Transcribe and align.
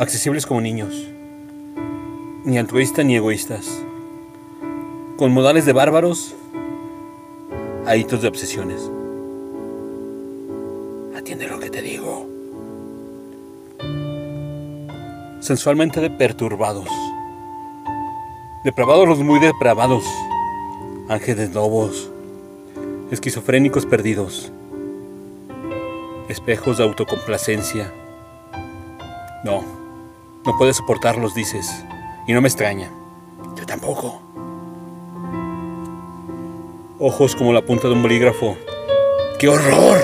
accesibles 0.00 0.46
como 0.46 0.62
niños, 0.62 1.06
ni 2.44 2.56
altruistas 2.56 3.04
ni 3.04 3.16
egoístas, 3.16 3.84
con 5.18 5.30
modales 5.30 5.66
de 5.66 5.74
bárbaros 5.74 6.34
a 7.86 7.96
de 8.22 8.28
obsesiones. 8.28 8.90
Atiende 11.14 11.46
lo 11.48 11.60
que 11.60 11.68
te 11.68 11.82
digo. 11.82 12.26
Sensualmente 15.40 16.00
de 16.00 16.08
perturbados, 16.08 16.88
depravados 18.64 19.06
los 19.06 19.18
muy 19.18 19.38
depravados, 19.38 20.04
ángeles 21.10 21.52
lobos, 21.52 22.10
esquizofrénicos 23.10 23.84
perdidos, 23.84 24.50
espejos 26.30 26.78
de 26.78 26.84
autocomplacencia. 26.84 27.92
No, 29.44 29.80
no 30.50 30.58
puedes 30.58 30.78
soportarlos, 30.78 31.32
dices, 31.32 31.84
y 32.26 32.32
no 32.32 32.40
me 32.40 32.48
extraña. 32.48 32.90
Yo 33.56 33.64
tampoco. 33.66 34.20
Ojos 36.98 37.36
como 37.36 37.52
la 37.52 37.62
punta 37.62 37.86
de 37.86 37.94
un 37.94 38.02
bolígrafo. 38.02 38.56
¡Qué 39.38 39.48
horror! 39.48 40.00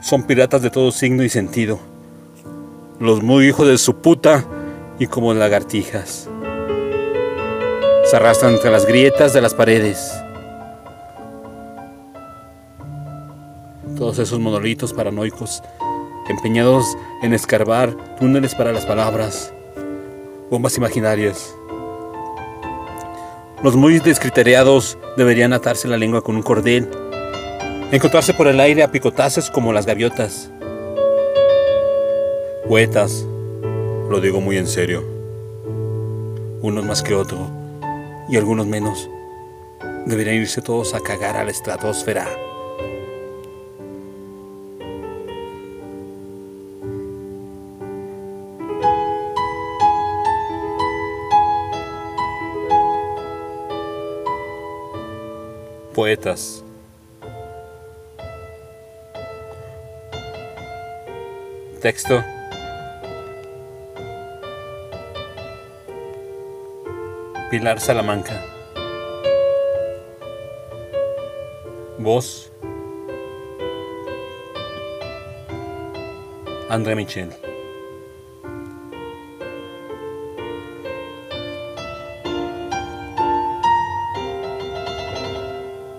Son 0.00 0.24
piratas 0.24 0.62
de 0.62 0.70
todo 0.70 0.90
signo 0.90 1.22
y 1.22 1.28
sentido. 1.28 1.78
Los 2.98 3.22
muy 3.22 3.46
hijos 3.46 3.68
de 3.68 3.78
su 3.78 3.94
puta 3.94 4.44
y 4.98 5.06
como 5.06 5.32
lagartijas. 5.32 6.28
Se 8.04 8.16
arrastran 8.16 8.54
entre 8.54 8.72
las 8.72 8.84
grietas 8.84 9.32
de 9.32 9.40
las 9.40 9.54
paredes. 9.54 10.12
Todos 13.96 14.18
esos 14.18 14.40
monolitos 14.40 14.92
paranoicos, 14.92 15.62
empeñados 16.28 16.96
en 17.22 17.32
escarbar 17.32 17.96
túneles 18.18 18.54
para 18.54 18.72
las 18.72 18.86
palabras, 18.86 19.52
bombas 20.50 20.76
imaginarias. 20.76 21.54
Los 23.62 23.76
muy 23.76 23.98
descriteriados 23.98 24.98
deberían 25.16 25.52
atarse 25.52 25.88
la 25.88 25.96
lengua 25.96 26.22
con 26.22 26.36
un 26.36 26.42
cordel, 26.42 26.88
encontrarse 27.92 28.34
por 28.34 28.46
el 28.48 28.60
aire 28.60 28.82
a 28.82 28.90
picotazos 28.90 29.50
como 29.50 29.72
las 29.72 29.86
gaviotas. 29.86 30.50
Poetas, 32.68 33.26
lo 34.08 34.20
digo 34.20 34.40
muy 34.40 34.56
en 34.56 34.66
serio, 34.66 35.04
unos 36.62 36.84
más 36.84 37.02
que 37.02 37.14
otros 37.14 37.40
y 38.28 38.36
algunos 38.36 38.66
menos, 38.66 39.08
deberían 40.06 40.36
irse 40.36 40.62
todos 40.62 40.94
a 40.94 41.00
cagar 41.00 41.36
a 41.36 41.44
la 41.44 41.50
estratosfera. 41.50 42.26
Poetas. 55.94 56.64
Texto. 61.82 62.24
Pilar 67.50 67.78
Salamanca. 67.78 68.40
Voz. 71.98 72.50
André 76.70 76.94
Michel. 76.94 77.51